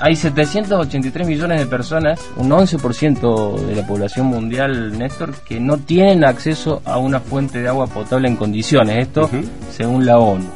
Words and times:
Hay 0.00 0.16
783 0.16 1.26
millones 1.26 1.60
de 1.60 1.66
personas, 1.66 2.20
un 2.36 2.50
11% 2.50 3.60
de 3.66 3.76
la 3.76 3.86
población 3.86 4.26
mundial, 4.26 4.98
Néstor, 4.98 5.34
que 5.46 5.60
no 5.60 5.78
tienen 5.78 6.24
acceso 6.24 6.82
a 6.84 6.98
una 6.98 7.20
fuente 7.20 7.60
de 7.60 7.68
agua 7.68 7.86
potable 7.86 8.28
en 8.28 8.36
condiciones. 8.36 9.08
Esto 9.08 9.30
según 9.70 10.06
la 10.06 10.18
ONU. 10.18 10.46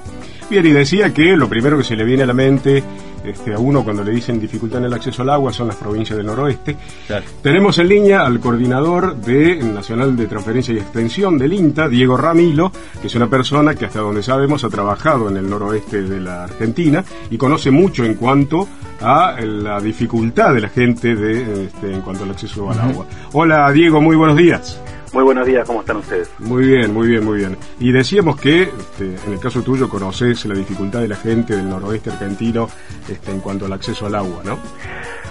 Bien, 0.51 0.66
y 0.66 0.70
decía 0.70 1.14
que 1.14 1.37
lo 1.37 1.48
primero 1.48 1.78
que 1.78 1.84
se 1.84 1.95
le 1.95 2.05
viene 2.05 2.25
a 2.25 2.27
la 2.27 2.34
mente 2.34 2.83
este, 3.24 3.55
a 3.55 3.59
uno 3.59 3.84
cuando 3.84 4.02
le 4.02 4.12
dicen 4.12 4.41
dificultad 4.41 4.79
en 4.79 4.87
el 4.87 4.95
acceso 4.95 5.23
al 5.23 5.30
agua 5.30 5.52
son 5.52 5.69
las 5.69 5.77
provincias 5.77 6.16
del 6.16 6.27
noroeste. 6.27 6.77
Claro. 7.06 7.24
Tenemos 7.42 7.78
en 7.78 7.88
línea 7.88 8.24
al 8.24 8.41
coordinador 8.41 9.17
de 9.17 9.56
Nacional 9.56 10.17
de 10.17 10.27
Transferencia 10.27 10.75
y 10.75 10.78
Extensión 10.78 11.39
del 11.39 11.53
INTA, 11.53 11.89
Diego 11.89 12.17
Ramilo, 12.17 12.72
que 13.00 13.06
es 13.06 13.14
una 13.14 13.28
persona 13.28 13.75
que 13.75 13.86
hasta 13.86 14.00
donde 14.00 14.22
sabemos 14.22 14.64
ha 14.64 14.69
trabajado 14.69 15.28
en 15.28 15.36
el 15.36 15.48
noroeste 15.48 16.03
de 16.03 16.20
la 16.20 16.44
Argentina 16.44 17.05
y 17.31 17.36
conoce 17.36 17.70
mucho 17.70 18.05
en 18.05 18.14
cuanto 18.14 18.69
a 19.00 19.37
la 19.41 19.81
dificultad 19.81 20.55
de 20.55 20.61
la 20.61 20.69
gente 20.69 21.14
de, 21.14 21.64
este, 21.64 21.92
en 21.92 22.03
cuanto 22.03 22.25
al 22.25 22.31
acceso 22.31 22.70
al 22.70 22.81
agua. 22.81 23.06
Hola 23.33 23.70
Diego, 23.72 24.00
muy 24.00 24.16
buenos 24.16 24.37
días. 24.37 24.81
Muy 25.12 25.25
buenos 25.25 25.44
días, 25.44 25.66
¿cómo 25.66 25.80
están 25.80 25.97
ustedes? 25.97 26.30
Muy 26.39 26.66
bien, 26.66 26.94
muy 26.94 27.08
bien, 27.08 27.25
muy 27.25 27.39
bien. 27.39 27.56
Y 27.80 27.91
decíamos 27.91 28.41
que, 28.41 28.62
este, 28.62 29.16
en 29.27 29.33
el 29.33 29.41
caso 29.41 29.61
tuyo, 29.61 29.89
conoces 29.89 30.44
la 30.44 30.55
dificultad 30.55 31.00
de 31.00 31.08
la 31.08 31.16
gente 31.16 31.56
del 31.56 31.69
noroeste 31.69 32.11
argentino 32.11 32.69
este, 33.08 33.33
en 33.33 33.41
cuanto 33.41 33.66
al 33.66 33.72
acceso 33.72 34.06
al 34.06 34.14
agua, 34.14 34.42
¿no? 34.44 34.58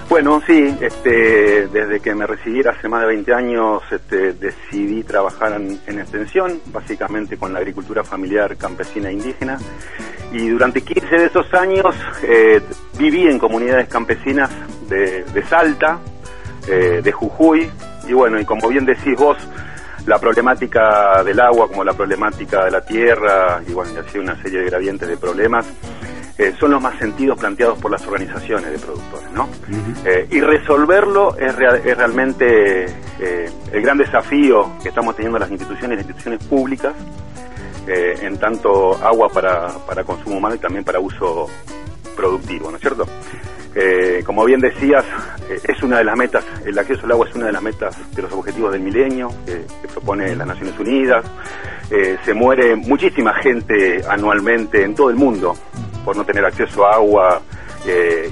Bueno, 0.09 0.41
sí, 0.45 0.75
este, 0.81 1.67
desde 1.67 2.01
que 2.01 2.13
me 2.13 2.27
recibí 2.27 2.61
hace 2.67 2.89
más 2.89 3.01
de 3.01 3.07
20 3.07 3.33
años 3.33 3.83
este, 3.89 4.33
decidí 4.33 5.03
trabajar 5.03 5.53
en, 5.53 5.79
en 5.87 5.99
extensión, 5.99 6.59
básicamente 6.73 7.37
con 7.37 7.53
la 7.53 7.59
agricultura 7.59 8.03
familiar 8.03 8.57
campesina 8.57 9.09
e 9.09 9.13
indígena. 9.13 9.57
Y 10.33 10.49
durante 10.49 10.81
15 10.81 11.15
de 11.15 11.25
esos 11.25 11.53
años 11.53 11.95
eh, 12.23 12.61
viví 12.97 13.27
en 13.27 13.39
comunidades 13.39 13.87
campesinas 13.87 14.49
de, 14.89 15.23
de 15.23 15.43
Salta, 15.43 15.99
eh, 16.67 17.01
de 17.01 17.11
Jujuy, 17.13 17.69
y 18.07 18.13
bueno, 18.13 18.39
y 18.39 18.45
como 18.45 18.67
bien 18.67 18.85
decís 18.85 19.15
vos, 19.15 19.37
la 20.09 20.17
problemática 20.19 21.23
del 21.23 21.39
agua 21.39 21.67
como 21.67 21.83
la 21.83 21.93
problemática 21.93 22.65
de 22.65 22.71
la 22.71 22.81
tierra, 22.81 23.61
y 23.67 23.71
bueno, 23.73 23.91
y 23.93 23.97
así 23.97 24.17
una 24.17 24.35
serie 24.41 24.59
de 24.61 24.65
gradientes 24.65 25.07
de 25.07 25.15
problemas, 25.17 25.65
eh, 26.37 26.53
son 26.59 26.71
los 26.71 26.81
más 26.81 26.97
sentidos 26.97 27.37
planteados 27.37 27.77
por 27.79 27.91
las 27.91 28.05
organizaciones 28.07 28.71
de 28.71 28.79
productores, 28.79 29.29
¿no? 29.33 29.47
Eh, 30.05 30.27
y 30.31 30.39
resolverlo 30.41 31.37
es, 31.37 31.55
real- 31.55 31.81
es 31.85 31.95
realmente 31.97 32.85
eh, 33.19 33.49
el 33.71 33.81
gran 33.81 33.97
desafío 33.97 34.71
que 34.81 34.89
estamos 34.89 35.15
teniendo 35.15 35.37
las 35.37 35.51
instituciones, 35.51 35.97
las 35.97 36.05
instituciones 36.07 36.43
públicas, 36.45 36.93
en 37.87 38.37
tanto 38.37 38.93
agua 39.03 39.29
para, 39.29 39.67
para 39.87 40.03
consumo 40.03 40.37
humano 40.37 40.53
y 40.53 40.59
también 40.59 40.83
para 40.83 40.99
uso 40.99 41.47
productivo, 42.15 42.69
¿no 42.69 42.75
es 42.77 42.81
cierto? 42.81 43.05
Eh, 43.75 44.23
como 44.25 44.45
bien 44.45 44.59
decías, 44.59 45.05
eh, 45.47 45.59
es 45.67 45.83
una 45.83 45.99
de 45.99 46.03
las 46.03 46.17
metas, 46.17 46.43
el 46.65 46.77
acceso 46.77 47.05
al 47.05 47.11
agua 47.11 47.27
es 47.29 47.35
una 47.35 47.45
de 47.45 47.51
las 47.51 47.61
metas 47.61 48.15
de 48.15 48.23
los 48.23 48.31
objetivos 48.31 48.71
del 48.71 48.81
milenio 48.81 49.29
que, 49.45 49.87
propone 49.87 50.35
las 50.35 50.47
Naciones 50.47 50.79
Unidas. 50.79 51.25
Eh, 51.91 52.17
se 52.23 52.33
muere 52.33 52.75
muchísima 52.75 53.33
gente 53.33 54.01
anualmente 54.07 54.83
en 54.83 54.95
todo 54.95 55.09
el 55.09 55.15
mundo 55.15 55.55
por 56.05 56.15
no 56.15 56.23
tener 56.23 56.45
acceso 56.45 56.85
a 56.85 56.95
agua 56.95 57.41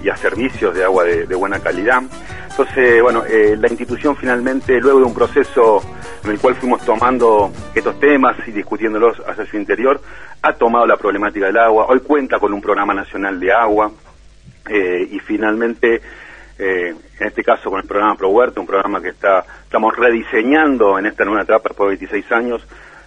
y 0.04 0.10
a 0.10 0.16
servicios 0.18 0.76
de 0.76 0.84
agua 0.84 1.04
de, 1.06 1.26
de 1.26 1.36
buena 1.36 1.60
calidad. 1.60 2.04
Entonces, 2.50 3.02
bueno, 3.02 3.24
la 3.28 3.68
institución 3.68 4.16
finalmente, 4.16 4.80
luego 4.80 5.00
de 5.00 5.06
un 5.06 5.14
proceso 5.14 5.82
en 6.24 6.32
el 6.32 6.40
cual 6.40 6.56
fuimos 6.56 6.82
tomando 6.86 7.52
estos 7.74 8.00
temas 8.00 8.36
y 8.46 8.52
discutiéndolos 8.52 9.20
hacia 9.26 9.46
su 9.46 9.58
interior, 9.58 10.00
ha 10.42 10.54
tomado 10.54 10.86
la 10.86 10.98
problemática 10.98 11.48
del 11.48 11.58
agua. 11.58 11.86
Hoy 11.90 12.02
cuenta 12.02 12.40
con 12.40 12.54
un 12.54 12.62
programa 12.62 12.94
nacional 12.94 13.40
de 13.40 13.52
agua 13.52 13.92
eh, 14.70 15.08
y 15.12 15.20
finalmente, 15.20 16.02
eh, 16.60 16.96
en 17.20 17.28
este 17.28 17.44
caso 17.44 17.70
con 17.70 17.80
el 17.80 17.88
programa 17.88 18.16
Pro 18.16 18.30
Huerta, 18.30 18.60
un 18.60 18.68
programa 18.68 19.02
que 19.02 19.10
está 19.10 19.46
estamos 19.64 19.96
rediseñando 19.96 20.98
en 21.00 21.06
esta 21.06 21.24
nueva 21.26 21.44
etapa 21.44 21.70
por 21.76 21.88
26 21.88 22.32
años, 22.32 22.66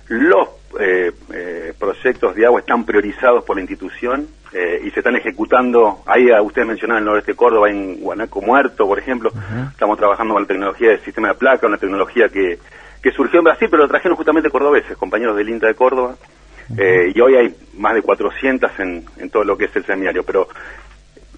los 0.09 0.48
eh, 0.78 1.12
eh, 1.32 1.72
proyectos 1.78 2.34
de 2.34 2.47
agua 2.47 2.60
están 2.60 2.84
priorizados 2.84 3.44
por 3.44 3.56
la 3.56 3.62
institución 3.62 4.26
eh, 4.53 4.81
y 4.84 4.91
se 4.91 5.00
están 5.00 5.15
ejecutando, 5.16 6.03
ahí 6.06 6.31
a- 6.31 6.43
ustedes 6.43 6.66
mencionaban 6.66 7.03
el 7.03 7.09
noreste 7.09 7.32
de 7.32 7.37
Córdoba, 7.37 7.71
en 7.71 8.00
Guanaco 8.00 8.41
Muerto, 8.42 8.87
por 8.87 8.98
ejemplo, 8.98 9.31
estamos 9.71 9.97
trabajando 9.98 10.34
con 10.34 10.42
la 10.42 10.48
tecnología 10.48 10.88
del 10.91 11.00
sistema 11.00 11.28
de 11.28 11.34
placa, 11.34 11.66
una 11.69 11.77
tecnología 11.78 12.28
que, 12.28 12.59
que 13.03 13.10
surgió 13.12 13.38
en 13.38 13.44
Brasil, 13.44 13.69
pero 13.71 13.84
lo 13.84 13.88
trajeron 13.88 14.16
justamente 14.16 14.50
cordobeses, 14.50 14.97
compañeros 14.97 15.37
del 15.37 15.48
INTA 15.48 15.69
de 15.69 15.75
Córdoba, 15.75 16.16
eh, 16.77 17.12
y 17.15 17.21
hoy 17.21 17.34
hay 17.37 17.54
más 17.78 17.94
de 17.94 18.03
400 18.03 18.71
en, 18.81 19.04
en 19.19 19.31
todo 19.31 19.42
lo 19.44 19.56
que 19.56 19.65
es 19.66 19.77
el 19.77 19.84
seminario, 19.84 20.22
pero 20.25 20.48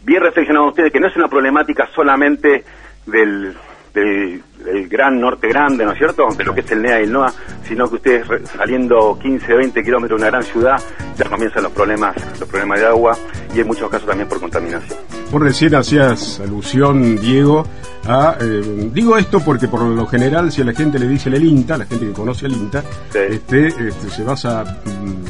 bien 0.05 0.23
reflexionado 0.23 0.69
ustedes 0.69 0.93
que 0.93 1.01
no 1.01 1.09
es 1.09 1.17
una 1.17 1.29
problemática 1.29 1.89
solamente 1.95 2.65
del, 3.07 3.55
del, 3.95 4.43
del 4.65 4.89
gran 4.89 5.21
norte 5.21 5.49
grande, 5.49 5.85
¿no 5.85 5.93
es 5.93 5.99
cierto?, 5.99 6.27
de 6.37 6.45
lo 6.45 6.55
que 6.55 6.61
es 6.61 6.71
el 6.71 6.83
NEA 6.83 7.01
y 7.01 7.05
el 7.05 7.13
NOA, 7.13 7.33
sino 7.65 7.89
que 7.89 7.97
ustedes 7.97 8.27
saliendo 8.57 9.19
15, 9.21 9.55
20 9.55 9.83
kilómetros 9.83 10.21
de 10.21 10.27
una 10.27 10.31
gran 10.31 10.43
ciudad, 10.43 10.81
ya 11.17 11.29
comienzan 11.29 11.63
los 11.65 11.73
problemas, 11.73 12.17
los 12.39 12.49
problemas 12.49 12.81
de 12.81 12.87
agua 12.87 13.17
y 13.55 13.61
en 13.61 13.67
muchos 13.67 13.91
casos 13.91 14.07
también 14.07 14.29
por 14.29 14.41
contaminación. 14.41 14.99
Por 15.31 15.43
recién 15.43 15.75
hacías 15.75 16.41
alusión, 16.41 17.17
Diego, 17.17 17.67
a... 18.07 18.37
eh, 18.41 18.91
digo 18.93 19.17
esto 19.17 19.41
porque 19.41 19.69
por 19.69 19.83
lo 19.83 20.07
general 20.07 20.53
si 20.53 20.61
a 20.61 20.65
la 20.65 20.75
gente 20.75 20.99
le 20.99 21.09
dice 21.09 21.31
el 21.31 21.43
INTA, 21.43 21.79
la 21.79 21.87
gente 21.87 22.07
que 22.07 22.13
conoce 22.13 22.47
el 22.47 22.53
INTA, 22.53 22.83
este, 23.15 23.69
este, 23.69 24.11
se 24.11 24.25
basa 24.25 24.63
mm, 24.85 25.22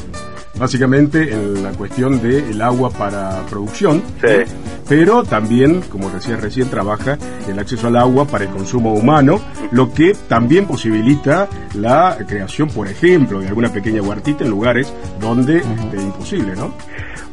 básicamente 0.63 1.33
en 1.33 1.61
la 1.61 1.71
cuestión 1.73 2.21
del 2.21 2.61
agua 2.61 2.89
para 2.89 3.45
producción, 3.47 4.01
¿eh? 4.23 4.45
pero 4.87 5.21
también, 5.23 5.81
como 5.81 6.09
decías 6.09 6.39
recién, 6.39 6.69
trabaja 6.69 7.17
el 7.49 7.59
acceso 7.59 7.87
al 7.87 7.97
agua 7.97 8.25
para 8.25 8.45
el 8.45 8.49
consumo 8.49 8.93
humano, 8.93 9.41
lo 9.71 9.93
que 9.93 10.15
también 10.29 10.65
posibilita 10.65 11.49
la 11.73 12.17
creación, 12.25 12.69
por 12.69 12.87
ejemplo, 12.87 13.41
de 13.41 13.49
alguna 13.49 13.73
pequeña 13.73 14.01
huertita 14.01 14.45
en 14.45 14.51
lugares 14.51 14.93
donde 15.19 15.57
este, 15.57 15.97
es 15.97 16.03
imposible, 16.03 16.55
¿no? 16.55 16.73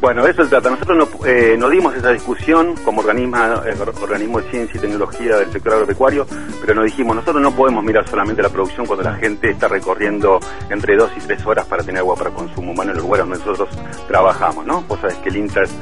Bueno, 0.00 0.26
eso 0.26 0.44
se 0.44 0.48
trata. 0.48 0.70
Nosotros 0.70 0.96
no, 0.96 1.26
eh, 1.26 1.56
nos 1.58 1.70
dimos 1.70 1.94
esa 1.94 2.10
discusión 2.10 2.74
como 2.84 3.00
organismo, 3.00 3.36
eh, 3.36 3.74
organismo 4.00 4.40
de 4.40 4.50
ciencia 4.50 4.78
y 4.78 4.80
tecnología 4.80 5.36
del 5.36 5.52
sector 5.52 5.74
agropecuario, 5.74 6.26
pero 6.62 6.74
nos 6.74 6.86
dijimos, 6.86 7.16
nosotros 7.16 7.42
no 7.42 7.54
podemos 7.54 7.84
mirar 7.84 8.08
solamente 8.08 8.42
la 8.42 8.48
producción 8.48 8.86
cuando 8.86 9.04
la 9.04 9.16
gente 9.16 9.50
está 9.50 9.68
recorriendo 9.68 10.40
entre 10.70 10.96
dos 10.96 11.10
y 11.18 11.20
tres 11.20 11.44
horas 11.44 11.66
para 11.66 11.82
tener 11.82 12.00
agua 12.00 12.16
para 12.16 12.30
consumo 12.30 12.72
humano 12.72 12.92
en 12.92 12.96
los 12.96 13.04
lugares 13.04 13.28
donde 13.28 13.44
nosotros 13.44 13.68
trabajamos, 14.08 14.64
¿no? 14.64 14.80
Vos 14.88 14.98
sabés 15.00 15.16
que 15.16 15.28
el 15.28 15.36
INTA 15.36 15.62
es 15.64 15.74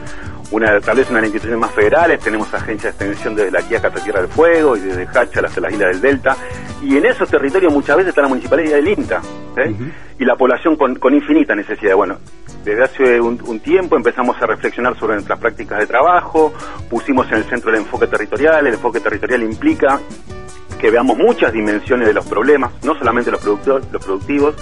una, 0.50 0.80
tal 0.80 0.96
vez 0.96 1.08
una 1.10 1.20
de 1.20 1.26
las 1.26 1.34
instituciones 1.34 1.60
más 1.60 1.72
federales, 1.72 2.18
tenemos 2.18 2.52
agencias 2.52 2.98
de 2.98 3.04
extensión 3.04 3.36
desde 3.36 3.52
la 3.52 3.62
Quiaca 3.62 3.88
hasta 3.88 4.02
Tierra 4.02 4.22
del 4.22 4.30
Fuego 4.30 4.76
y 4.76 4.80
desde 4.80 5.02
Hacha 5.02 5.40
hasta 5.44 5.60
las 5.60 5.72
islas 5.72 5.90
del 5.90 6.00
Delta, 6.00 6.36
y 6.82 6.96
en 6.96 7.06
esos 7.06 7.28
territorios 7.28 7.72
muchas 7.72 7.96
veces 7.96 8.08
está 8.08 8.22
la 8.22 8.28
municipalidad 8.28 8.76
del 8.76 8.88
INTA, 8.88 9.20
¿eh? 9.58 9.74
y 10.18 10.24
la 10.24 10.34
población 10.34 10.76
con, 10.76 10.96
con 10.96 11.14
infinita 11.14 11.54
necesidad. 11.54 11.94
Bueno, 11.94 12.18
desde 12.64 12.82
hace 12.84 13.20
un, 13.20 13.60
tiempo 13.60 13.96
empezamos 13.96 14.40
a 14.40 14.46
reflexionar 14.46 14.98
sobre 14.98 15.14
nuestras 15.14 15.38
prácticas 15.38 15.78
de 15.78 15.86
trabajo, 15.86 16.52
pusimos 16.88 17.26
en 17.28 17.38
el 17.38 17.44
centro 17.44 17.70
el 17.70 17.76
enfoque 17.76 18.06
territorial, 18.06 18.66
el 18.66 18.74
enfoque 18.74 19.00
territorial 19.00 19.42
implica 19.42 20.00
que 20.78 20.90
veamos 20.90 21.16
muchas 21.16 21.52
dimensiones 21.52 22.06
de 22.06 22.14
los 22.14 22.26
problemas, 22.26 22.72
no 22.84 22.94
solamente 22.96 23.30
los, 23.30 23.44
los 23.44 24.04
productivos, 24.04 24.54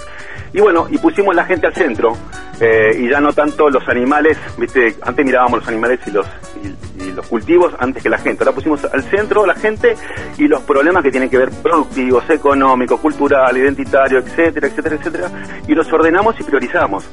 y 0.53 0.61
bueno, 0.61 0.87
y 0.89 0.97
pusimos 0.97 1.35
la 1.35 1.45
gente 1.45 1.67
al 1.67 1.73
centro, 1.75 2.15
eh, 2.59 2.97
y 2.97 3.09
ya 3.09 3.19
no 3.19 3.33
tanto 3.33 3.69
los 3.69 3.87
animales, 3.87 4.37
viste, 4.57 4.95
antes 5.01 5.25
mirábamos 5.25 5.59
los 5.59 5.67
animales 5.67 5.99
y 6.07 6.11
los, 6.11 6.25
y, 6.63 7.03
y 7.03 7.11
los 7.11 7.27
cultivos 7.27 7.73
antes 7.79 8.01
que 8.01 8.09
la 8.09 8.17
gente. 8.17 8.43
Ahora 8.43 8.55
pusimos 8.55 8.83
al 8.85 9.03
centro 9.03 9.45
la 9.45 9.53
gente 9.53 9.95
y 10.37 10.47
los 10.47 10.61
problemas 10.63 11.03
que 11.03 11.11
tienen 11.11 11.29
que 11.29 11.37
ver 11.37 11.51
productivos, 11.61 12.27
económicos, 12.29 12.99
cultural, 12.99 13.55
identitario, 13.55 14.19
etcétera, 14.19 14.67
etcétera, 14.67 14.95
etcétera, 14.95 15.31
y 15.67 15.75
los 15.75 15.91
ordenamos 15.91 16.39
y 16.39 16.43
priorizamos, 16.43 17.07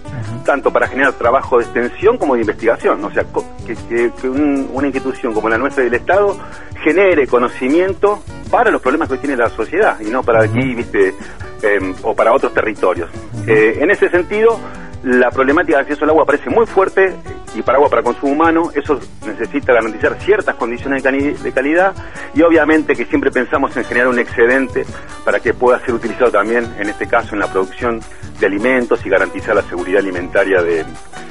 tanto 0.44 0.72
para 0.72 0.86
generar 0.86 1.14
trabajo 1.14 1.58
de 1.58 1.64
extensión 1.64 2.16
como 2.18 2.34
de 2.34 2.42
investigación. 2.42 3.04
O 3.04 3.10
sea, 3.10 3.24
que, 3.66 3.74
que, 3.88 4.28
una 4.28 4.86
institución 4.86 5.32
como 5.32 5.48
la 5.48 5.58
nuestra 5.58 5.82
del 5.84 5.94
Estado 5.94 6.36
genere 6.82 7.26
conocimiento 7.26 8.22
para 8.50 8.70
los 8.70 8.80
problemas 8.80 9.08
que 9.08 9.14
hoy 9.14 9.20
tiene 9.20 9.36
la 9.36 9.48
sociedad 9.48 9.98
y 10.00 10.10
no 10.10 10.22
para 10.22 10.44
aquí, 10.44 10.74
viste, 10.74 11.14
em, 11.62 11.94
o 12.02 12.14
para 12.14 12.32
otros 12.32 12.52
territorios. 12.52 13.10
Eh, 13.46 13.78
en 13.80 13.90
ese 13.90 14.08
sentido, 14.10 14.60
la 15.02 15.30
problemática 15.30 15.78
de 15.78 15.82
acceso 15.82 16.04
al 16.04 16.10
agua 16.10 16.24
parece 16.24 16.50
muy 16.50 16.66
fuerte 16.66 17.14
y 17.54 17.62
para 17.62 17.76
agua 17.76 17.88
para 17.88 18.02
consumo 18.02 18.32
humano, 18.32 18.70
eso 18.74 18.98
necesita 19.26 19.72
garantizar 19.72 20.20
ciertas 20.20 20.54
condiciones 20.56 21.02
de, 21.02 21.52
calidad 21.52 21.94
y 22.34 22.42
obviamente 22.42 22.94
que 22.94 23.04
siempre 23.04 23.30
pensamos 23.30 23.76
en 23.76 23.84
generar 23.84 24.08
un 24.08 24.18
excedente 24.18 24.84
para 25.24 25.40
que 25.40 25.54
pueda 25.54 25.78
ser 25.80 25.94
utilizado 25.94 26.30
también, 26.30 26.74
en 26.78 26.88
este 26.88 27.06
caso, 27.06 27.34
en 27.34 27.40
la 27.40 27.46
producción 27.46 28.00
de 28.40 28.46
alimentos 28.46 29.04
y 29.06 29.08
garantizar 29.08 29.54
la 29.54 29.62
seguridad 29.62 30.00
alimentaria 30.00 30.62
de, 30.62 30.84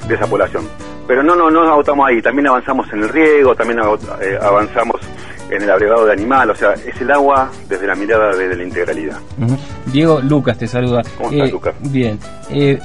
esa 0.09 0.27
población. 0.27 0.67
Pero 1.07 1.23
no, 1.23 1.35
no, 1.35 1.49
no 1.49 1.63
agotamos 1.63 2.07
ahí, 2.07 2.21
también 2.21 2.47
avanzamos 2.47 2.91
en 2.93 3.03
el 3.03 3.09
riego, 3.09 3.55
también 3.55 3.79
eh, 3.79 4.37
avanzamos 4.41 5.01
en 5.55 5.63
el 5.63 5.71
agregado 5.71 6.05
de 6.05 6.13
animal, 6.13 6.49
o 6.49 6.55
sea, 6.55 6.73
es 6.73 6.99
el 6.99 7.11
agua 7.11 7.51
desde 7.69 7.85
la 7.85 7.95
mirada 7.95 8.35
de, 8.35 8.55
la 8.55 8.63
integralidad. 8.63 9.17
Diego, 9.91 10.19
Lucas 10.21 10.57
te 10.57 10.67
saluda. 10.67 11.03
¿Cómo 11.17 11.29
estás, 11.31 11.49
eh, 11.49 11.51
Lucas? 11.51 11.75
Bien. 11.79 12.19
Eh, 12.49 12.79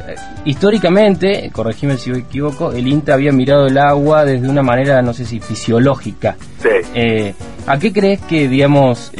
históricamente, 0.44 1.50
corregime 1.52 1.96
si 1.96 2.10
me 2.10 2.18
equivoco, 2.18 2.72
el 2.72 2.86
INTA 2.86 3.14
había 3.14 3.32
mirado 3.32 3.66
el 3.66 3.78
agua 3.78 4.24
desde 4.24 4.48
una 4.48 4.62
manera, 4.62 5.00
no 5.02 5.14
sé 5.14 5.24
si 5.24 5.40
fisiológica. 5.40 6.36
Sí. 6.60 6.68
Eh, 6.94 7.34
¿A 7.66 7.78
qué 7.78 7.92
crees 7.92 8.20
que, 8.22 8.48
digamos, 8.48 9.12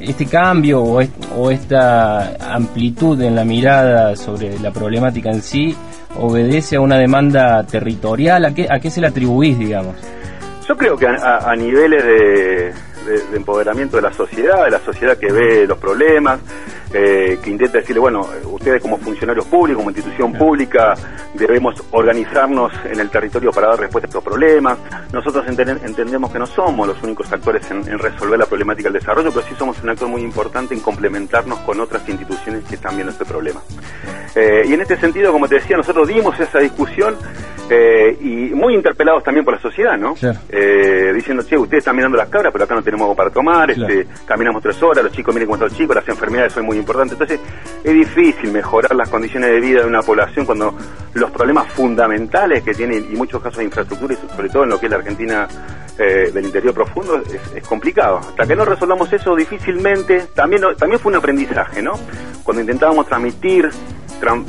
este 0.00 0.26
cambio 0.26 0.82
o, 0.82 1.02
o 1.36 1.50
esta 1.50 2.36
amplitud 2.54 3.20
en 3.22 3.34
la 3.34 3.44
mirada 3.44 4.16
sobre 4.16 4.58
la 4.58 4.70
problemática 4.70 5.30
en 5.30 5.42
sí 5.42 5.76
obedece 6.18 6.76
a 6.76 6.80
una 6.80 6.98
demanda 6.98 7.64
territorial? 7.64 8.44
¿A 8.44 8.54
qué, 8.54 8.66
a 8.70 8.78
qué 8.80 8.90
se 8.90 9.00
le 9.00 9.06
atribuís, 9.06 9.58
digamos? 9.58 9.94
Yo 10.70 10.76
creo 10.76 10.96
que 10.96 11.04
a, 11.04 11.52
niveles 11.56 12.04
de, 12.04 12.72
empoderamiento 13.34 13.96
de 13.96 14.02
la 14.02 14.12
sociedad, 14.12 14.66
de 14.66 14.70
la 14.70 14.78
sociedad 14.78 15.18
que 15.18 15.32
ve 15.32 15.66
los 15.66 15.76
problemas, 15.78 16.38
eh, 16.94 17.40
que 17.42 17.50
intenta 17.50 17.78
decirle, 17.78 17.98
bueno, 17.98 18.24
ustedes 18.44 18.80
como 18.80 18.96
funcionarios 18.98 19.46
públicos, 19.46 19.80
como 19.80 19.90
institución 19.90 20.32
pública, 20.32 20.94
debemos 21.34 21.74
organizarnos 21.90 22.72
en 22.84 23.00
el 23.00 23.10
territorio 23.10 23.50
para 23.50 23.66
dar 23.66 23.80
respuesta 23.80 24.06
a 24.06 24.10
estos 24.10 24.22
problemas. 24.22 24.78
Nosotros 25.12 25.44
entendemos 25.48 26.30
que 26.30 26.38
no 26.38 26.46
somos 26.46 26.86
los 26.86 27.02
únicos 27.02 27.32
actores 27.32 27.68
en, 27.68 27.98
resolver 27.98 28.38
la 28.38 28.46
problemática 28.46 28.90
del 28.90 29.00
desarrollo, 29.00 29.32
pero 29.32 29.44
sí 29.48 29.56
somos 29.58 29.82
un 29.82 29.88
actor 29.88 30.06
muy 30.06 30.22
importante 30.22 30.72
en 30.72 30.78
complementarnos 30.82 31.58
con 31.60 31.80
otras 31.80 32.08
instituciones 32.08 32.62
que 32.62 32.76
están 32.76 32.94
viendo 32.94 33.10
este 33.10 33.24
problema. 33.24 33.60
Eh, 34.36 34.66
y 34.68 34.74
en 34.74 34.82
este 34.82 34.96
sentido, 34.98 35.32
como 35.32 35.48
te 35.48 35.56
decía, 35.56 35.76
nosotros 35.76 36.06
dimos 36.06 36.38
esa 36.38 36.60
discusión 36.60 37.16
eh, 37.70 38.18
y 38.20 38.54
muy 38.54 38.74
interpelados 38.74 39.22
también 39.22 39.44
por 39.44 39.54
la 39.54 39.60
sociedad, 39.60 39.96
¿no? 39.96 40.14
diciendo, 40.14 41.42
che, 41.44 41.56
ustedes 41.56 41.82
están 41.82 41.96
mirando 41.96 42.16
las 42.16 42.28
cabras, 42.28 42.52
pero 42.52 42.64
acá 42.64 42.74
no 42.74 42.82
tenemos 42.82 43.04
algo 43.04 43.14
para 43.14 43.30
tomar, 43.30 43.70
este, 43.70 44.06
caminamos 44.26 44.62
tres 44.62 44.82
horas, 44.82 45.04
los 45.04 45.12
chicos 45.12 45.34
miren 45.34 45.46
cómo 45.46 45.56
están 45.56 45.68
los 45.68 45.78
chicos, 45.78 45.94
las 45.94 46.08
enfermedades 46.08 46.52
son 46.52 46.64
muy 46.64 46.76
importante. 46.76 47.14
Entonces, 47.14 47.40
es 47.84 47.94
difícil 47.94 48.50
mejorar 48.52 48.94
las 48.94 49.08
condiciones 49.08 49.50
de 49.50 49.60
vida 49.60 49.82
de 49.82 49.86
una 49.86 50.02
población 50.02 50.46
cuando 50.46 50.74
los 51.14 51.30
problemas 51.30 51.68
fundamentales 51.72 52.62
que 52.62 52.74
tiene, 52.74 52.96
y 52.96 53.16
muchos 53.16 53.42
casos 53.42 53.58
de 53.58 53.64
infraestructura, 53.64 54.14
y 54.14 54.34
sobre 54.34 54.48
todo 54.48 54.64
en 54.64 54.70
lo 54.70 54.80
que 54.80 54.86
es 54.86 54.90
la 54.90 54.98
Argentina 54.98 55.48
eh, 55.98 56.30
del 56.32 56.46
interior 56.46 56.72
profundo, 56.72 57.22
es, 57.54 57.66
complicado. 57.66 58.18
Hasta 58.18 58.46
que 58.46 58.56
no 58.56 58.64
resolvamos 58.64 59.12
eso 59.12 59.36
difícilmente, 59.36 60.26
también, 60.34 60.62
también 60.78 60.98
fue 60.98 61.12
un 61.12 61.18
aprendizaje, 61.18 61.82
¿no? 61.82 61.92
Cuando 62.42 62.62
intentábamos 62.62 63.06
transmitir, 63.06 63.68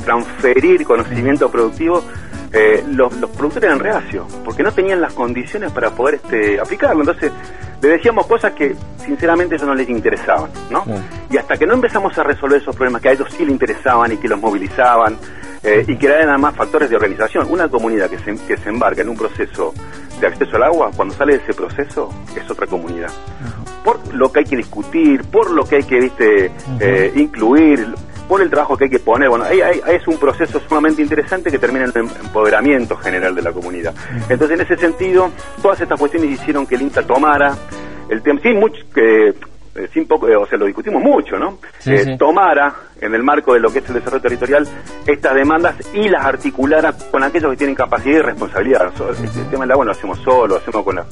transferir 0.04 0.84
conocimiento 0.84 1.50
productivo, 1.50 2.02
eh, 2.52 2.84
los, 2.88 3.14
los, 3.16 3.30
productores 3.30 3.68
eran 3.68 3.78
reacios, 3.78 4.26
porque 4.44 4.62
no 4.62 4.72
tenían 4.72 5.00
las 5.00 5.14
condiciones 5.14 5.72
para 5.72 5.90
poder 5.90 6.16
este, 6.16 6.60
aplicarlo. 6.60 7.00
Entonces, 7.00 7.32
le 7.80 7.88
decíamos 7.88 8.26
cosas 8.26 8.52
que 8.52 8.76
sinceramente 9.04 9.56
eso 9.56 9.66
no 9.66 9.74
les 9.74 9.88
interesaban, 9.88 10.50
¿no? 10.70 10.84
Y 11.30 11.36
hasta 11.36 11.56
que 11.56 11.66
no 11.66 11.74
empezamos 11.74 12.16
a 12.16 12.22
resolver 12.22 12.60
esos 12.60 12.76
problemas 12.76 13.02
que 13.02 13.08
a 13.08 13.12
ellos 13.12 13.28
sí 13.36 13.44
les 13.44 13.52
interesaban 13.52 14.12
y 14.12 14.16
que 14.18 14.28
los 14.28 14.40
movilizaban, 14.40 15.16
eh, 15.64 15.84
y 15.86 15.96
que 15.96 16.06
eran 16.06 16.28
además 16.28 16.54
factores 16.56 16.90
de 16.90 16.96
organización. 16.96 17.46
Una 17.50 17.68
comunidad 17.68 18.10
que 18.10 18.18
se, 18.18 18.36
que 18.46 18.56
se 18.56 18.68
embarca 18.68 19.02
en 19.02 19.08
un 19.08 19.16
proceso 19.16 19.72
de 20.20 20.26
acceso 20.26 20.56
al 20.56 20.64
agua, 20.64 20.90
cuando 20.94 21.14
sale 21.14 21.36
de 21.36 21.42
ese 21.42 21.54
proceso, 21.54 22.10
es 22.36 22.48
otra 22.50 22.66
comunidad. 22.66 23.10
Por 23.84 24.14
lo 24.14 24.30
que 24.30 24.40
hay 24.40 24.44
que 24.44 24.56
discutir, 24.56 25.24
por 25.24 25.50
lo 25.50 25.64
que 25.64 25.76
hay 25.76 25.82
que 25.84 26.00
viste 26.00 26.52
eh, 26.80 27.12
incluir, 27.16 27.94
por 28.28 28.42
el 28.42 28.50
trabajo 28.50 28.76
que 28.76 28.84
hay 28.84 28.90
que 28.90 28.98
poner. 28.98 29.28
Bueno, 29.28 29.44
es 29.46 30.06
un 30.06 30.18
proceso 30.18 30.60
sumamente 30.60 31.02
interesante 31.02 31.50
que 31.50 31.58
termina 31.58 31.84
en 31.84 31.90
el 31.94 32.10
empoderamiento 32.24 32.96
general 32.96 33.34
de 33.34 33.42
la 33.42 33.52
comunidad. 33.52 33.94
Entonces, 34.28 34.58
en 34.58 34.64
ese 34.64 34.76
sentido, 34.76 35.30
todas 35.60 35.80
estas 35.80 35.98
cuestiones 35.98 36.30
hicieron 36.30 36.66
que 36.66 36.76
el 36.76 36.82
INTA 36.82 37.02
tomara 37.02 37.54
el 38.08 38.22
tema, 38.22 38.40
sin 38.40 38.58
mucho, 38.58 38.82
que 38.94 39.34
eh, 39.74 39.88
sin 39.92 40.06
poco, 40.06 40.28
eh, 40.28 40.36
o 40.36 40.46
sea, 40.46 40.58
lo 40.58 40.66
discutimos 40.66 41.02
mucho, 41.02 41.38
¿no? 41.38 41.58
Eh, 41.86 42.16
tomara 42.18 42.74
en 43.00 43.14
el 43.14 43.22
marco 43.22 43.54
de 43.54 43.60
lo 43.60 43.72
que 43.72 43.78
es 43.78 43.88
el 43.88 43.94
desarrollo 43.94 44.20
territorial 44.20 44.68
estas 45.06 45.34
demandas 45.34 45.76
y 45.94 46.10
las 46.10 46.24
articulara 46.26 46.92
con 47.10 47.22
aquellos 47.24 47.52
que 47.52 47.56
tienen 47.56 47.74
capacidad 47.74 48.18
y 48.18 48.20
responsabilidad. 48.20 48.92
El 49.08 49.50
tema 49.50 49.64
del 49.64 49.72
agua 49.72 49.86
lo 49.86 49.92
hacemos 49.92 50.18
solo, 50.18 50.46
lo 50.48 50.56
hacemos 50.56 50.84
con 50.84 50.96
la 50.96 51.06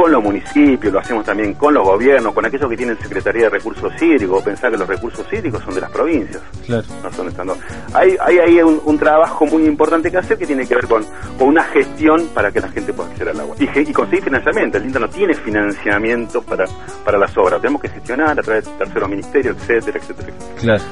con 0.00 0.12
los 0.12 0.22
municipios, 0.22 0.90
lo 0.94 0.98
hacemos 0.98 1.26
también 1.26 1.52
con 1.52 1.74
los 1.74 1.84
gobiernos, 1.84 2.32
con 2.32 2.42
aquellos 2.46 2.70
que 2.70 2.76
tienen 2.78 2.98
Secretaría 2.98 3.42
de 3.42 3.50
Recursos 3.50 3.92
Hídricos, 4.00 4.42
pensar 4.42 4.70
que 4.70 4.78
los 4.78 4.88
recursos 4.88 5.30
hídricos 5.30 5.62
son 5.62 5.74
de 5.74 5.82
las 5.82 5.90
provincias. 5.90 6.42
Claro. 6.64 6.86
No 7.02 7.12
son 7.12 7.28
estando. 7.28 7.54
Hay, 7.92 8.16
hay 8.18 8.38
ahí 8.38 8.62
un, 8.62 8.98
trabajo 8.98 9.44
muy 9.44 9.66
importante 9.66 10.10
que 10.10 10.16
hacer 10.16 10.38
que 10.38 10.46
tiene 10.46 10.66
que 10.66 10.74
ver 10.74 10.86
con, 10.86 11.04
con 11.38 11.48
una 11.48 11.64
gestión 11.64 12.28
para 12.32 12.50
que 12.50 12.60
la 12.60 12.68
gente 12.68 12.94
pueda 12.94 13.10
acceder 13.10 13.28
al 13.28 13.40
agua. 13.40 13.56
Y, 13.58 13.64
y 13.78 13.92
conseguir 13.92 14.24
financiamiento. 14.24 14.78
El 14.78 14.86
INTA 14.86 15.00
no 15.00 15.08
tiene 15.10 15.34
financiamiento 15.34 16.40
para, 16.40 16.64
para 17.04 17.18
las 17.18 17.36
obras. 17.36 17.60
Tenemos 17.60 17.82
que 17.82 17.90
gestionar 17.90 18.40
a 18.40 18.42
través 18.42 18.64
de 18.64 18.70
terceros 18.78 19.08
ministerios, 19.10 19.54
etcétera, 19.58 19.98
etcétera. 19.98 20.32
Claro. 20.58 20.82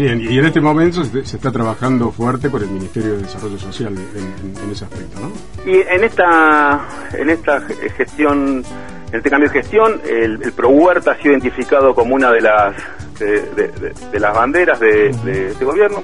Bien, 0.00 0.18
y 0.18 0.38
en 0.38 0.46
este 0.46 0.62
momento 0.62 1.04
se, 1.04 1.20
está 1.20 1.52
trabajando 1.52 2.10
fuerte 2.10 2.48
por 2.48 2.62
el 2.62 2.70
Ministerio 2.70 3.16
de 3.16 3.18
Desarrollo 3.18 3.58
Social 3.58 3.94
en, 3.94 4.72
ese 4.72 4.86
aspecto, 4.86 5.20
¿no? 5.20 5.30
Y 5.70 5.76
en 5.76 6.04
esta, 6.04 6.88
en 7.12 7.28
esta 7.28 7.60
gestión, 7.98 8.64
en 9.10 9.14
este 9.14 9.28
cambio 9.28 9.50
de 9.50 9.60
gestión, 9.60 10.00
el, 10.08 10.42
el 10.42 10.52
Pro 10.52 10.70
Huerta 10.70 11.10
ha 11.10 11.16
sido 11.16 11.32
identificado 11.32 11.94
como 11.94 12.14
una 12.14 12.32
de 12.32 12.40
las 12.40 12.76
de, 13.18 14.18
las 14.18 14.34
banderas 14.34 14.80
de, 14.80 15.10
este 15.50 15.66
gobierno, 15.66 16.02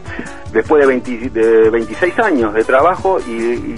después 0.53 0.87
de, 0.87 1.31
de 1.31 1.71
26 1.71 2.19
años 2.19 2.53
de 2.53 2.65
trabajo 2.65 3.19
y 3.21 3.77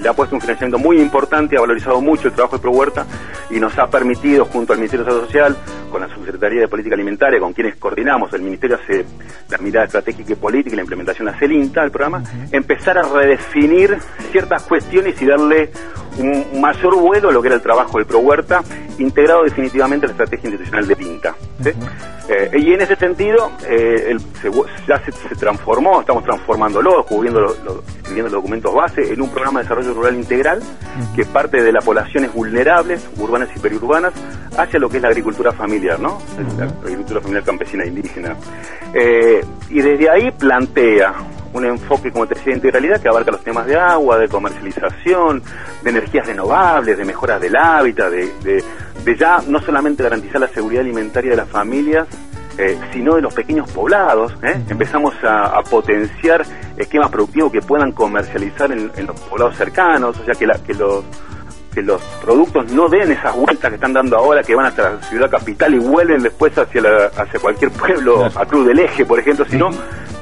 le 0.00 0.08
ha 0.08 0.12
puesto 0.12 0.36
un 0.36 0.40
financiamiento 0.40 0.78
muy 0.78 1.00
importante, 1.00 1.56
ha 1.56 1.60
valorizado 1.60 2.00
mucho 2.00 2.28
el 2.28 2.34
trabajo 2.34 2.58
de 2.58 2.62
Pro 2.62 2.70
Huerta 2.70 3.06
y 3.50 3.58
nos 3.58 3.76
ha 3.78 3.88
permitido, 3.88 4.44
junto 4.44 4.72
al 4.72 4.78
Ministerio 4.78 5.04
de 5.04 5.10
Salud 5.10 5.26
Social, 5.26 5.56
con 5.92 6.00
la 6.00 6.08
Subsecretaría 6.08 6.62
de 6.62 6.68
Política 6.68 6.94
Alimentaria, 6.94 7.38
con 7.38 7.52
quienes 7.52 7.76
coordinamos, 7.76 8.32
el 8.32 8.40
Ministerio 8.40 8.76
hace 8.82 9.04
la 9.50 9.58
mirada 9.58 9.84
estratégica 9.86 10.32
y 10.32 10.36
política 10.36 10.72
y 10.72 10.76
la 10.76 10.82
implementación 10.82 11.28
hace 11.28 11.44
el 11.44 11.52
INTA, 11.52 11.84
el 11.84 11.90
programa, 11.90 12.24
empezar 12.50 12.98
a 12.98 13.02
redefinir 13.02 13.98
ciertas 14.32 14.62
cuestiones 14.62 15.20
y 15.20 15.26
darle 15.26 15.70
un 16.18 16.60
mayor 16.60 16.96
vuelo 16.96 17.30
a 17.30 17.32
lo 17.32 17.40
que 17.40 17.48
era 17.48 17.56
el 17.56 17.62
trabajo 17.62 17.98
del 17.98 18.06
Pro 18.06 18.18
Huerta, 18.18 18.62
integrado 18.98 19.44
definitivamente 19.44 20.06
a 20.06 20.08
la 20.08 20.12
estrategia 20.12 20.50
institucional 20.50 20.86
de 20.86 20.96
INTA. 21.02 21.34
Eh, 22.28 22.50
y 22.58 22.72
en 22.72 22.80
ese 22.80 22.96
sentido, 22.96 23.50
eh, 23.66 24.16
ya 24.86 25.02
se, 25.04 25.12
transformó, 25.36 26.00
estamos 26.00 26.24
transformándolo, 26.24 27.00
escribiendo 27.00 27.40
los, 27.40 27.58
los 27.64 28.32
documentos 28.32 28.74
base, 28.74 29.12
en 29.12 29.20
un 29.20 29.28
programa 29.30 29.60
de 29.60 29.64
desarrollo 29.64 29.94
rural 29.94 30.14
integral 30.14 30.62
que 31.16 31.24
parte 31.24 31.62
de 31.62 31.72
las 31.72 31.84
poblaciones 31.84 32.32
vulnerables, 32.32 33.08
urbanas 33.18 33.48
y 33.54 33.58
periurbanas, 33.58 34.12
hacia 34.56 34.78
lo 34.78 34.88
que 34.88 34.98
es 34.98 35.02
la 35.02 35.08
agricultura 35.08 35.52
familiar, 35.52 35.98
¿no? 35.98 36.18
La 36.58 36.64
agricultura 36.64 37.20
familiar 37.20 37.44
campesina 37.44 37.84
e 37.84 37.88
indígena. 37.88 38.36
Eh, 38.94 39.44
y 39.70 39.80
desde 39.80 40.10
ahí 40.10 40.30
plantea 40.32 41.14
un 41.52 41.64
enfoque, 41.64 42.10
como 42.10 42.26
te 42.26 42.34
decía, 42.34 42.52
de 42.52 42.58
integralidad 42.58 43.00
que 43.00 43.08
abarca 43.08 43.30
los 43.30 43.42
temas 43.42 43.66
de 43.66 43.76
agua, 43.76 44.18
de 44.18 44.28
comercialización, 44.28 45.42
de 45.82 45.90
energías 45.90 46.26
renovables, 46.26 46.96
de 46.96 47.04
mejoras 47.04 47.40
del 47.40 47.56
hábitat, 47.56 48.10
de, 48.10 48.62
de, 49.04 49.16
ya 49.16 49.42
no 49.46 49.60
solamente 49.60 50.02
garantizar 50.02 50.40
la 50.40 50.48
seguridad 50.48 50.82
alimentaria 50.82 51.30
de 51.30 51.36
las 51.36 51.48
familias, 51.48 52.06
eh, 52.58 52.78
sino 52.92 53.14
de 53.14 53.22
los 53.22 53.34
pequeños 53.34 53.70
poblados. 53.70 54.32
¿eh? 54.42 54.60
Empezamos 54.68 55.14
a, 55.22 55.60
potenciar 55.70 56.44
esquemas 56.76 57.10
productivos 57.10 57.52
que 57.52 57.60
puedan 57.60 57.92
comercializar 57.92 58.72
en, 58.72 58.90
los 59.06 59.20
poblados 59.20 59.56
cercanos, 59.56 60.18
o 60.18 60.24
sea, 60.24 60.34
que, 60.34 60.46
la, 60.46 60.54
que 60.54 60.74
los 60.74 61.04
que 61.72 61.80
los 61.80 62.02
productos 62.22 62.70
no 62.70 62.86
den 62.90 63.12
esas 63.12 63.34
vueltas 63.34 63.70
que 63.70 63.76
están 63.76 63.94
dando 63.94 64.18
ahora, 64.18 64.42
que 64.42 64.54
van 64.54 64.66
hasta 64.66 64.90
la 64.90 65.02
ciudad 65.02 65.30
capital 65.30 65.74
y 65.74 65.78
vuelven 65.78 66.22
después 66.22 66.56
hacia, 66.58 66.82
hacia 67.16 67.40
cualquier 67.40 67.70
pueblo, 67.70 68.26
a 68.26 68.44
Cruz 68.44 68.66
del 68.66 68.78
Eje, 68.78 69.06
por 69.06 69.18
ejemplo, 69.18 69.46
sino 69.48 69.70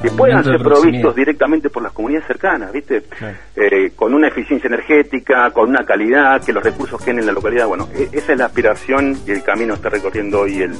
que 0.02 0.10
puedan 0.10 0.42
ser 0.44 0.58
provistos 0.62 1.14
directamente 1.14 1.68
por 1.70 1.82
las 1.82 1.92
comunidades 1.92 2.26
cercanas, 2.26 2.72
¿viste? 2.72 3.02
Claro. 3.02 3.36
Eh, 3.56 3.92
con 3.94 4.14
una 4.14 4.28
eficiencia 4.28 4.68
energética, 4.68 5.50
con 5.50 5.68
una 5.68 5.84
calidad, 5.84 6.42
que 6.44 6.52
los 6.52 6.62
recursos 6.62 7.00
queden 7.02 7.20
en 7.20 7.26
la 7.26 7.32
localidad. 7.32 7.66
Bueno, 7.66 7.88
e- 7.94 8.08
esa 8.12 8.32
es 8.32 8.38
la 8.38 8.46
aspiración 8.46 9.18
y 9.26 9.30
el 9.32 9.42
camino 9.42 9.74
que 9.74 9.76
está 9.76 9.88
recorriendo 9.90 10.40
hoy 10.40 10.62
el, 10.62 10.74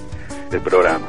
el 0.53 0.61
programa. 0.61 1.07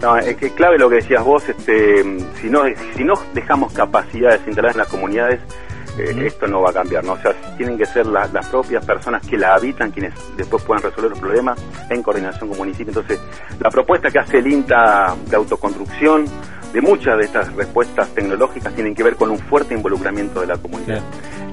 No, 0.00 0.16
es 0.16 0.36
que 0.36 0.50
clave 0.50 0.78
lo 0.78 0.88
que 0.88 0.96
decías 0.96 1.22
vos, 1.24 1.48
este, 1.48 2.02
si 2.40 2.50
no, 2.50 2.64
si 2.96 3.04
no 3.04 3.14
dejamos 3.34 3.72
capacidades 3.72 4.40
instaladas 4.46 4.74
en 4.74 4.80
las 4.80 4.88
comunidades, 4.88 5.40
eh, 5.98 6.14
esto 6.26 6.46
no 6.46 6.60
va 6.62 6.70
a 6.70 6.72
cambiar, 6.72 7.04
¿no? 7.04 7.12
O 7.12 7.18
sea, 7.18 7.32
tienen 7.56 7.76
que 7.78 7.86
ser 7.86 8.06
la- 8.06 8.26
las 8.32 8.46
propias 8.48 8.84
personas 8.84 9.26
que 9.26 9.36
la 9.36 9.54
habitan 9.54 9.90
quienes 9.90 10.14
después 10.36 10.62
puedan 10.62 10.82
resolver 10.82 11.10
los 11.10 11.18
problemas 11.20 11.58
en 11.90 12.02
coordinación 12.02 12.48
con 12.48 12.58
municipio. 12.58 12.88
Entonces, 12.90 13.20
la 13.60 13.70
propuesta 13.70 14.10
que 14.10 14.18
hace 14.18 14.38
el 14.38 14.46
INTA 14.46 15.14
de 15.26 15.36
autoconstrucción, 15.36 16.24
de 16.72 16.80
muchas 16.80 17.18
de 17.18 17.24
estas 17.24 17.52
respuestas 17.54 18.08
tecnológicas, 18.14 18.74
tienen 18.74 18.94
que 18.94 19.02
ver 19.02 19.16
con 19.16 19.30
un 19.30 19.38
fuerte 19.38 19.74
involucramiento 19.74 20.40
de 20.40 20.46
la 20.46 20.56
comunidad. 20.56 21.02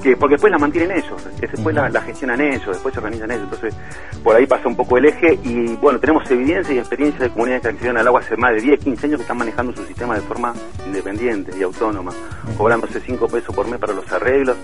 Que, 0.02 0.16
porque 0.16 0.36
después 0.36 0.52
la 0.52 0.58
mantienen 0.58 0.98
ellos, 0.98 1.28
después 1.40 1.76
la, 1.76 1.90
la 1.90 2.02
gestionan 2.02 2.40
ellos, 2.40 2.68
después 2.68 2.94
se 2.94 3.00
organizan 3.00 3.32
ellos. 3.32 3.44
Entonces, 3.44 3.76
por 4.24 4.36
ahí 4.36 4.46
pasa 4.46 4.68
un 4.68 4.76
poco 4.76 4.98
el 4.98 5.06
eje 5.06 5.38
y, 5.44 5.76
bueno, 5.76 6.00
tenemos 6.00 6.30
evidencia 6.32 6.74
y 6.74 6.78
experiencia 6.78 7.20
de 7.20 7.30
comunidades 7.30 7.64
que 7.64 7.68
accedieron 7.70 7.98
al 7.98 8.08
agua 8.08 8.22
hace 8.22 8.38
más 8.38 8.54
de 8.54 8.62
10, 8.62 8.80
15 8.80 9.06
años 9.08 9.18
que 9.18 9.22
están 9.24 9.38
manejando 9.38 9.74
su 9.74 9.84
sistema 9.86 10.16
de 10.16 10.22
forma 10.22 10.54
independiente 10.86 11.52
y 11.58 11.64
autónoma, 11.64 12.12
cobrándose 12.58 13.00
5 13.00 13.28
pesos 13.28 13.54
por 13.54 13.68
mes 13.68 13.80
para 13.80 13.94
los 13.94 14.10
arreglos 14.12 14.56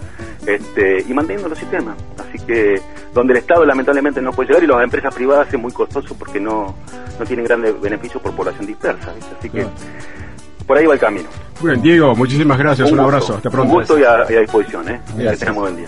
este, 0.46 1.04
y 1.08 1.14
manteniendo 1.14 1.50
los 1.50 1.58
sistemas. 1.58 1.98
Así 2.18 2.44
que, 2.46 2.82
donde 3.14 3.34
el 3.34 3.40
Estado 3.40 3.66
lamentablemente 3.66 4.22
no 4.22 4.32
puede 4.32 4.50
llegar 4.50 4.64
y 4.64 4.68
las 4.68 4.84
empresas 4.84 5.14
privadas 5.14 5.54
es 5.54 5.60
muy 5.60 5.72
costoso 5.72 6.16
porque 6.18 6.40
no, 6.40 6.76
no 7.20 7.26
tienen 7.26 7.46
grandes 7.46 7.80
beneficios 7.82 8.22
por 8.22 8.34
población 8.34 8.66
dispersa. 8.66 9.14
¿viste? 9.14 9.36
Así 9.38 9.50
que, 9.50 9.66
por 10.66 10.78
ahí 10.78 10.86
va 10.86 10.94
el 10.94 11.00
camino. 11.00 11.30
Bien, 11.62 11.82
Diego, 11.82 12.16
muchísimas 12.16 12.58
gracias. 12.58 12.92
Un, 12.92 13.00
abrazo. 13.00 13.36
Hasta 13.36 13.50
pronto. 13.50 13.74
Un 13.74 13.80
gusto 13.80 13.98
y 13.98 14.04
a, 14.04 14.26
y 14.30 14.36
a 14.36 14.42
disposición. 14.42 14.90
¿eh? 14.90 15.02
Que 15.16 15.24
Gracias. 15.24 15.54
muy 15.54 15.62
buen 15.62 15.76
día. 15.78 15.88